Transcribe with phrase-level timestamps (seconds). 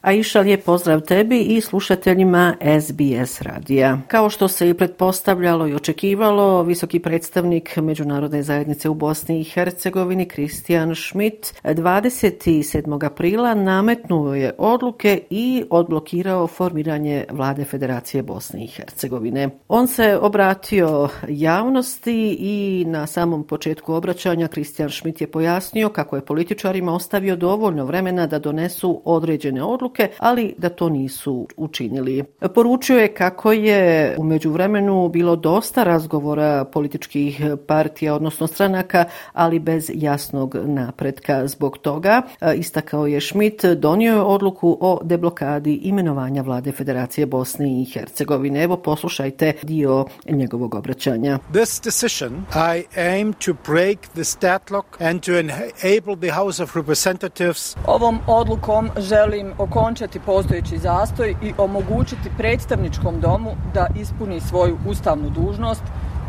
[0.00, 3.98] A iša lijep pozdrav tebi i slušateljima SBS radija.
[4.08, 10.28] Kao što se i pretpostavljalo i očekivalo, visoki predstavnik Međunarodne zajednice u Bosni i Hercegovini,
[10.28, 13.06] Kristijan Schmidt, 27.
[13.06, 19.48] aprila nametnuo je odluke i odblokirao formiranje vlade Federacije Bosne i Hercegovine.
[19.68, 26.24] On se obratio javnosti i na samom početku obraćanja Kristijan Schmidt je pojasnio kako je
[26.24, 32.24] političarima ostavio dovoljno vremena da donesu određene odluke odluke, ali da to nisu učinili.
[32.54, 39.90] Poručio je kako je u međuvremenu bilo dosta razgovora političkih partija, odnosno stranaka, ali bez
[39.94, 41.46] jasnog napretka.
[41.46, 42.22] Zbog toga,
[42.56, 48.62] istakao je Schmidt, donio je odluku o deblokadi imenovanja vlade Federacije Bosne i Hercegovine.
[48.62, 51.38] Evo poslušajte dio njegovog obraćanja.
[51.52, 57.76] This decision I aim to break the statlock and to enable the House of Representatives.
[57.86, 65.30] Ovom odlukom želim oko okončati postojeći zastoj i omogućiti predstavničkom domu da ispuni svoju ustavnu
[65.30, 65.82] dužnost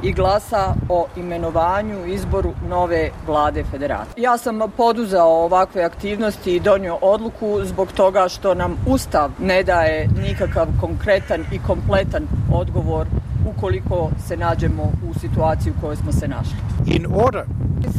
[0.03, 4.23] i glasa o imenovanju i izboru nove vlade federacije.
[4.23, 10.07] Ja sam poduzao ovakve aktivnosti i donio odluku zbog toga što nam ustav ne daje
[10.23, 13.07] nikakav konkretan i kompletan odgovor
[13.45, 16.57] ukoliko se nađemo u situaciji u kojoj smo se našli.
[16.85, 17.45] In order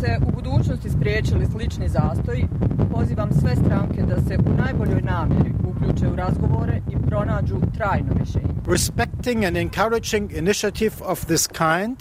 [0.00, 2.44] se u budućnosti spriječili slični zastoj,
[2.92, 8.54] pozivam sve stranke da se u najboljoj namjeri uključe u razgovore i pronađu trajno rješenje.
[8.66, 11.96] Respecting and encouraging initiative of this kind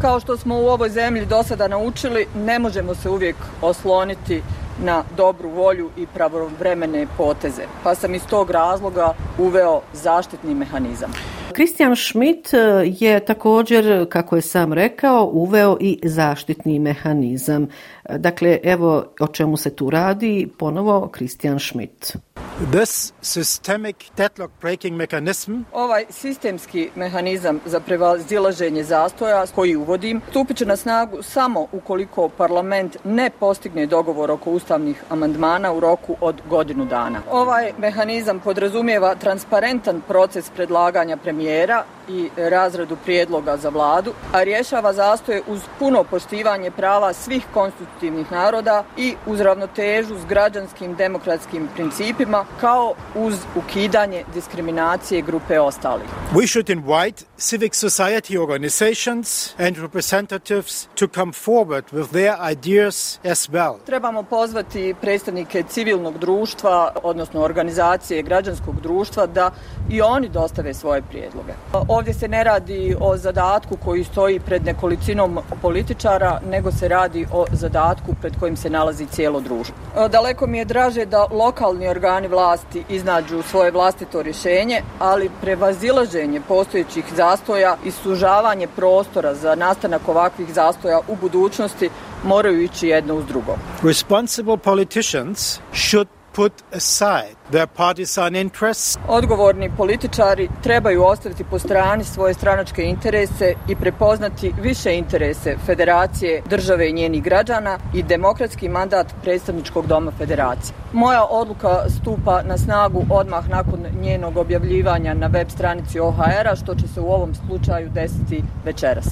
[0.00, 4.42] Kao što smo u ovoj zemlji do sada naučili, ne možemo se uvijek osloniti
[4.84, 7.62] na dobru volju i pravovremene poteze.
[7.82, 11.10] Pa sam iz tog razloga uveo zaštitni mehanizam.
[11.54, 17.68] Kristijan Schmidt e, je također, kako je sam rekao, uveo i zaštitni mehanizam.
[18.04, 22.16] E, dakle, evo o čemu se tu radi, ponovo Kristijan Schmidt.
[22.54, 30.66] This systemic deadlock breaking mechanism ovaj sistemski mehanizam za prevazilaženje zastoja koji uvodim stupit će
[30.66, 36.84] na snagu samo ukoliko parlament ne postigne dogovor oko ustavnih amandmana u roku od godinu
[36.84, 37.20] dana.
[37.30, 45.42] Ovaj mehanizam podrazumijeva transparentan proces predlaganja premijera i razradu prijedloga za vladu, a rješava zastoje
[45.46, 52.94] uz puno poštivanje prava svih konstitutivnih naroda i uz ravnotežu s građanskim demokratskim principima, kao
[53.14, 56.06] uz ukidanje diskriminacije grupe ostalih.
[56.32, 63.48] We should invite civic society organizations and representatives to come forward with their ideas as
[63.50, 63.74] well.
[63.86, 69.50] Trebamo pozvati predstavnike civilnog društva, odnosno organizacije građanskog društva, da
[69.90, 71.52] i oni dostave svoje prijedloge.
[71.88, 77.46] Ovdje se ne radi o zadatku koji stoji pred nekolicinom političara, nego se radi o
[77.52, 79.74] zadatku pred kojim se nalazi cijelo društvo.
[80.08, 87.04] Daleko mi je draže da lokalni organi vlasti iznađu svoje vlastito rješenje, ali prevazilaženje postojećih
[87.16, 91.90] zastoja i sužavanje prostora za nastanak ovakvih zastoja u budućnosti
[92.24, 93.56] moraju ići jedno uz drugo.
[93.82, 98.98] Responsible politicians should put aside their partisan interests.
[99.08, 106.88] Odgovorni političari trebaju ostaviti po strani svoje stranačke interese i prepoznati više interese federacije, države
[106.88, 110.74] i njenih građana i demokratski mandat predstavničkog doma federacije.
[110.92, 116.88] Moja odluka stupa na snagu odmah nakon njenog objavljivanja na web stranici OHR-a, što će
[116.88, 119.06] se u ovom slučaju desiti večeras.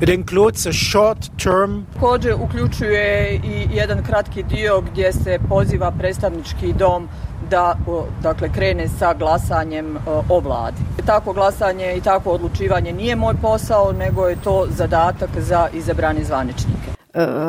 [0.00, 1.82] It includes a short term.
[2.00, 7.08] Kođe uključuje i jedan kratki dio gdje se poziva predstavnički dom
[7.50, 7.76] da
[8.22, 9.96] dakle krene sa glasanjem
[10.28, 10.76] o vladi.
[11.06, 16.85] Tako glasanje i tako odlučivanje nije moj posao, nego je to zadatak za izabrani zvaničnike.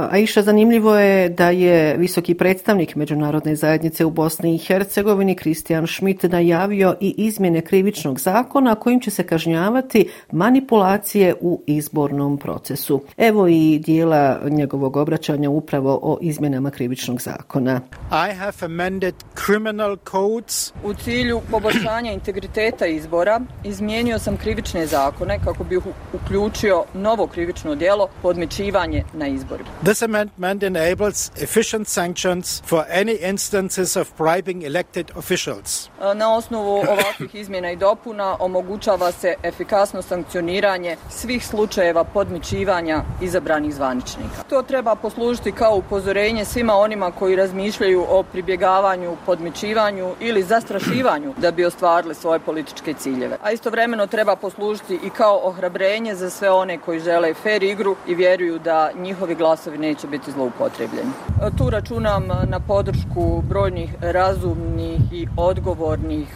[0.09, 5.88] A iša zanimljivo je da je visoki predstavnik Međunarodne zajednice u Bosni i Hercegovini Kristijan
[5.88, 13.01] Schmidt najavio i izmjene krivičnog zakona kojim će se kažnjavati manipulacije u izbornom procesu.
[13.17, 17.81] Evo i dijela njegovog obraćanja upravo o izmjenama krivičnog zakona.
[18.11, 19.16] I have amended
[19.46, 20.73] criminal codes.
[20.84, 25.79] U cilju poboljšanja integriteta izbora izmijenio sam krivične zakone kako bih
[26.13, 29.70] uključio novo krivično djelo podmičivanje na izbor izborima.
[29.84, 35.90] This amendment enables efficient sanctions for any instances of bribing elected officials.
[36.02, 43.76] E, na osnovu ovakvih izmjena i dopuna omogućava se efikasno sankcioniranje svih slučajeva podmićivanja izabranih
[43.76, 44.44] zvaničnika.
[44.50, 51.52] To treba poslužiti kao upozorenje svima onima koji razmišljaju o pribjegavanju, podmićivanju ili zastrašivanju da
[51.52, 53.38] bi ostvarili svoje političke ciljeve.
[53.44, 58.16] A istovremeno treba poslužiti i kao ohrabrenje za sve one koji žele fair igru i
[58.16, 61.11] vjeruju da njihovi glas glasovi neće biti zloupotrebljeni.
[61.58, 66.28] Tu računam na podršku brojnih razumnih i odgovornih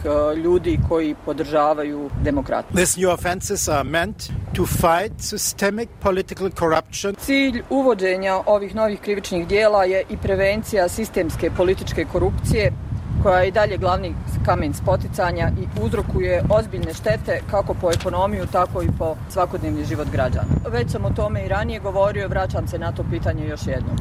[0.44, 2.76] ljudi koji podržavaju demokratiju.
[2.76, 4.16] These new offenses are meant
[4.56, 7.14] to fight systemic political corruption.
[7.14, 12.72] Cilj uvođenja ovih novih krivičnih dijela je i prevencija sistemske političke korupcije
[13.22, 14.14] koja je i dalje glavni
[14.44, 20.48] kamen spoticanja i uzrokuje ozbiljne štete kako po ekonomiju, tako i po svakodnevni život građana.
[20.68, 23.96] Već sam o tome i ranije govorio, vraćam se na to pitanje još jednom.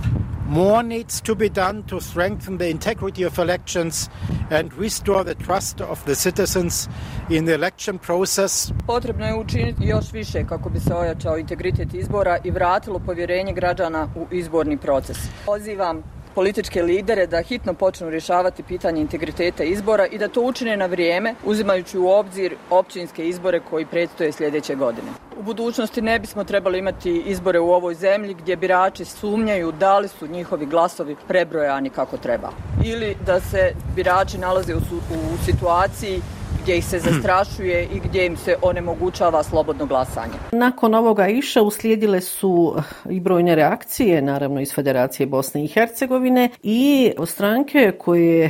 [0.48, 4.10] More needs to be done to strengthen the integrity of elections
[4.50, 6.88] and restore the trust of the citizens
[7.30, 8.72] in the election process.
[8.88, 14.08] Potrebno je učiniti još više kako bi se ojačao integritet izbora i vratilo povjerenje građana
[14.16, 15.18] u izborni proces.
[15.46, 16.04] Pozivam
[16.36, 21.36] političke lidere da hitno počnu rješavati pitanje integriteta izbora i da to učine na vrijeme,
[21.45, 25.07] uzimajući u obzir općinske izbore koji predstoje sljedeće godine.
[25.39, 30.07] U budućnosti ne bismo trebali imati izbore u ovoj zemlji gdje birači sumnjaju da li
[30.07, 32.50] su njihovi glasovi prebrojani kako treba.
[32.86, 36.22] Ili da se birači nalaze u, u situaciji
[36.62, 40.34] gdje ih se zastrašuje i gdje im se onemogućava slobodno glasanje.
[40.52, 42.75] Nakon ovoga iša uslijedile su
[43.10, 48.50] i brojne reakcije, naravno iz Federacije Bosne i Hercegovine i stranke koje e,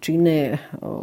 [0.00, 0.58] čine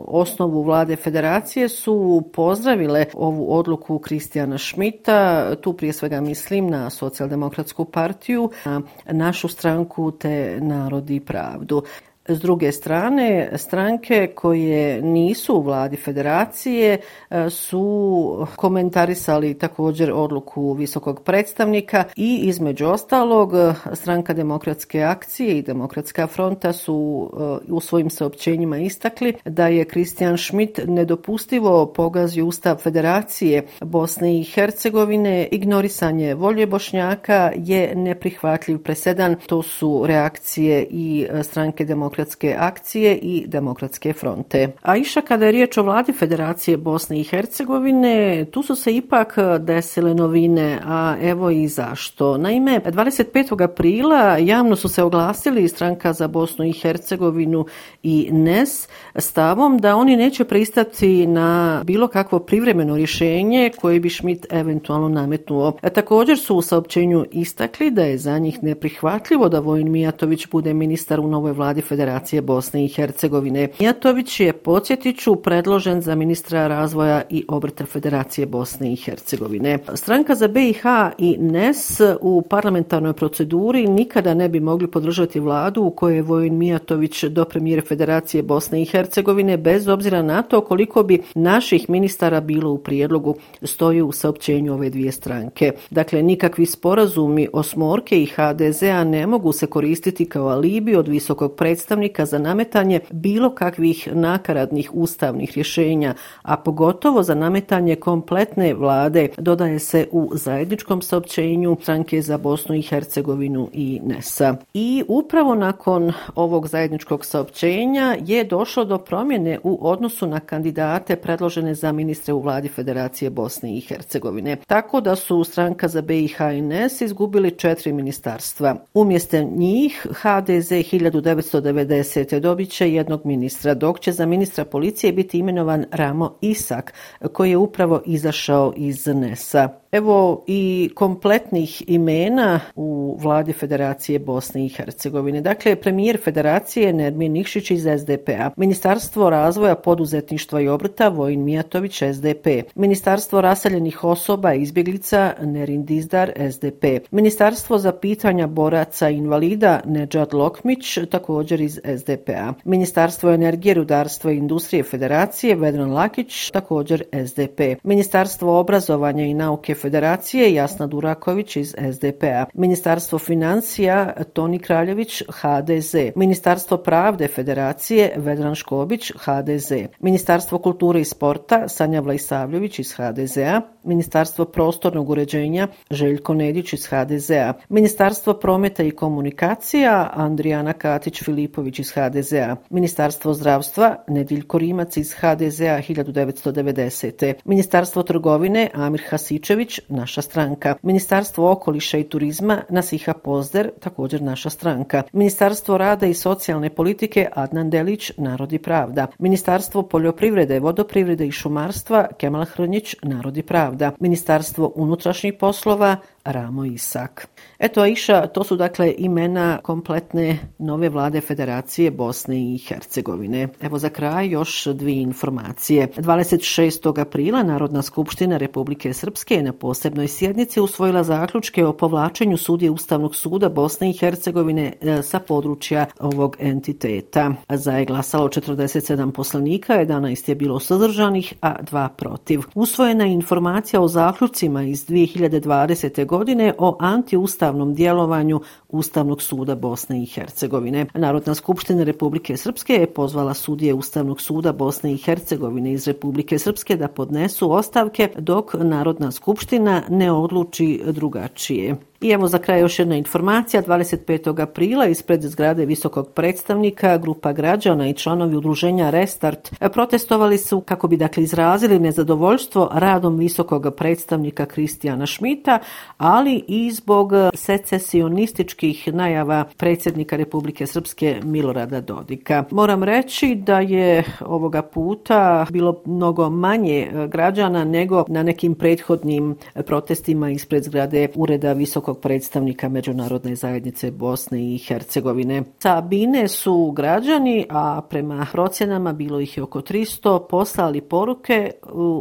[0.07, 7.85] osnovu vlade Federacije su pozdravile ovu odluku Kristijana Šmita, tu prije svega mislim na socijaldemokratsku
[7.85, 11.83] partiju, na našu stranku te narodi pravdu.
[12.27, 16.97] S druge strane, stranke koje nisu u vladi federacije
[17.29, 25.61] e, su komentarisali također odluku visokog predstavnika i između ostalog e, stranka demokratske akcije i
[25.61, 27.29] demokratska fronta su
[27.67, 34.43] e, u svojim saopćenjima istakli da je Kristijan Schmidt nedopustivo pogazio ustav federacije Bosne i
[34.43, 39.35] Hercegovine, ignorisanje volje Bošnjaka je neprihvatljiv presedan.
[39.47, 44.71] To su reakcije i stranke demokratske demokratske akcije i demokratske fronte.
[44.81, 49.35] A iša kada je riječ o vladi Federacije Bosne i Hercegovine, tu su se ipak
[49.59, 52.37] desile novine, a evo i zašto.
[52.37, 53.63] Naime, 25.
[53.63, 57.65] aprila javno su se oglasili stranka za Bosnu i Hercegovinu
[58.03, 64.45] i NES stavom da oni neće pristati na bilo kakvo privremeno rješenje koje bi Schmidt
[64.53, 65.77] eventualno nametnuo.
[65.81, 70.73] A također su u saopćenju istakli da je za njih neprihvatljivo da Vojin Mijatović bude
[70.73, 73.69] ministar u novoj vladi Federacije Federacije Bosne i Hercegovine.
[73.79, 79.79] Mijatović je, podsjetiću, predložen za ministra razvoja i obrta Federacije Bosne i Hercegovine.
[79.93, 80.83] Stranka za BiH
[81.17, 86.57] i NES u parlamentarnoj proceduri nikada ne bi mogli podržati vladu u kojoj je Vojin
[86.57, 92.41] Mijatović do premijere Federacije Bosne i Hercegovine bez obzira na to koliko bi naših ministara
[92.41, 95.71] bilo u prijedlogu stoji u saopćenju ove dvije stranke.
[95.89, 101.94] Dakle, nikakvi sporazumi Osmorke i HDZ-a ne mogu se koristiti kao alibi od visokog predstavnika
[101.95, 109.79] predstavnika za nametanje bilo kakvih nakaradnih ustavnih rješenja, a pogotovo za nametanje kompletne vlade, dodaje
[109.79, 114.55] se u zajedničkom saopćenju stranke za Bosnu i Hercegovinu i NESA.
[114.73, 121.75] I upravo nakon ovog zajedničkog saopćenja je došlo do promjene u odnosu na kandidate predložene
[121.75, 124.57] za ministre u vladi Federacije Bosne i Hercegovine.
[124.67, 128.75] Tako da su stranka za BiH i NES izgubili četiri ministarstva.
[128.93, 132.39] Umjesto njih HDZ 1990 2010.
[132.39, 136.93] dobit će jednog ministra, dok će za ministra policije biti imenovan Ramo Isak,
[137.33, 139.84] koji je upravo izašao iz NES-a.
[139.95, 145.41] Evo i kompletnih imena u vladi Federacije Bosne i Hercegovine.
[145.41, 152.47] Dakle, premijer Federacije Nermin Nikšić iz SDP-a, Ministarstvo razvoja poduzetništva i obrta Vojin Mijatović SDP,
[152.75, 160.33] Ministarstvo raseljenih osoba i izbjeglica Nerin Dizdar SDP, Ministarstvo za pitanja boraca i invalida Nedžad
[160.33, 168.59] Lokmić također iz SDP-a, Ministarstvo energije, rudarstva i industrije Federacije Vedran Lakić također SDP, Ministarstvo
[168.59, 176.77] obrazovanja i nauke Federacije Federacije, Jasna Duraković iz SDP-a, Ministarstvo financija Toni Kraljević HDZ, Ministarstvo
[176.77, 185.09] pravde Federacije Vedran Škobić HDZ, Ministarstvo kulture i sporta Sanja Vlajsavljević iz HDZ-a, Ministarstvo prostornog
[185.09, 194.03] uređenja Željko Nedić iz HDZ-a, Ministarstvo prometa i komunikacija Andrijana Katić-Filipović iz HDZ-a, Ministarstvo zdravstva
[194.07, 197.33] Nediljko Rimac iz HDZ-a 1990.
[197.45, 200.75] Ministarstvo trgovine Amir Hasičević naša stranka.
[200.81, 205.03] Ministarstvo okoliša i turizma Nasiha Pozder, također naša stranka.
[205.13, 209.07] Ministarstvo rada i socijalne politike Adnan Delić, Narod i pravda.
[209.19, 213.74] Ministarstvo poljoprivrede, vodoprivrede i šumarstva Kemal Hrnjić, Narod i pravda.
[213.99, 217.27] Ministarstvo unutrašnjih poslova Ramo Isak.
[217.59, 223.47] Eto, Aisha, to su dakle imena kompletne nove vlade Federacije Bosne i Hercegovine.
[223.61, 225.87] Evo za kraj još dvije informacije.
[225.87, 227.01] 26.
[227.01, 233.15] aprila Narodna skupština Republike Srpske je na posebnoj sjednici usvojila zaključke o povlačenju sudije Ustavnog
[233.15, 237.33] suda Bosne i Hercegovine e, sa područja ovog entiteta.
[237.49, 242.41] Za je glasalo 47 poslanika, 11 je bilo sadržanih, a dva protiv.
[242.55, 250.05] Usvojena je informacija o zaključcima iz 2020 godine o antiustavnom djelovanju Ustavnog suda Bosne i
[250.05, 250.85] Hercegovine.
[250.93, 256.75] Narodna skupština Republike Srpske je pozvala sudije Ustavnog suda Bosne i Hercegovine iz Republike Srpske
[256.75, 261.75] da podnesu ostavke dok Narodna skupština ne odluči drugačije.
[262.05, 263.63] I evo za kraj još jedna informacija.
[263.63, 264.41] 25.
[264.41, 270.97] aprila ispred zgrade visokog predstavnika grupa građana i članovi udruženja Restart protestovali su kako bi
[270.97, 275.59] dakle izrazili nezadovoljstvo radom visokog predstavnika Kristijana Šmita,
[275.97, 282.43] ali i zbog secesionističkih najava predsjednika Republike Srpske Milorada Dodika.
[282.51, 289.35] Moram reći da je ovoga puta bilo mnogo manje građana nego na nekim prethodnim
[289.65, 295.43] protestima ispred zgrade ureda visokog visokog predstavnika Međunarodne zajednice Bosne i Hercegovine.
[295.59, 301.51] Sabine su građani, a prema procjenama bilo ih je oko 300, poslali poruke,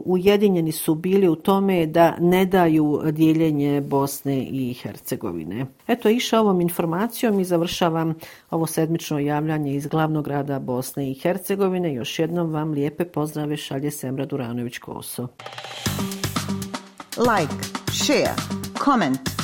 [0.04, 5.66] ujedinjeni su bili u tome da ne daju dijeljenje Bosne i Hercegovine.
[5.86, 8.14] Eto, iša ovom informacijom i završavam
[8.50, 11.94] ovo sedmično javljanje iz glavnog grada Bosne i Hercegovine.
[11.94, 15.26] Još jednom vam lijepe pozdrave šalje Semra Duranović-Koso.
[17.16, 17.54] Like,
[17.92, 18.34] share,
[18.84, 19.43] comment.